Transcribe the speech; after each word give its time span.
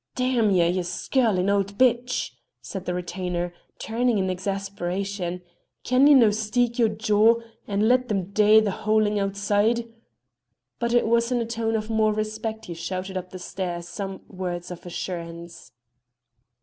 "D 0.15 0.35
n 0.39 0.49
ye, 0.49 0.67
ye 0.67 0.81
skirlin' 0.81 1.47
auld 1.47 1.77
bitch!" 1.77 2.31
said 2.59 2.85
the 2.85 2.93
retainer, 2.95 3.53
turning 3.77 4.17
in 4.17 4.31
exasperation, 4.31 5.43
"can 5.83 6.07
ye 6.07 6.15
no 6.15 6.31
steeck 6.31 6.79
your 6.79 6.89
jaw, 6.89 7.39
and 7.67 7.87
let 7.87 8.07
them 8.07 8.31
dae 8.31 8.59
the 8.59 8.71
howlin' 8.71 9.19
outside?" 9.19 9.87
But 10.79 10.95
it 10.95 11.05
was 11.05 11.31
in 11.31 11.39
a 11.39 11.45
tone 11.45 11.75
of 11.75 11.91
more 11.91 12.13
respect 12.13 12.65
he 12.65 12.73
shouted 12.73 13.15
up 13.15 13.29
the 13.29 13.37
stair 13.37 13.83
some 13.83 14.21
words 14.27 14.71
of 14.71 14.87
assurance. 14.87 15.71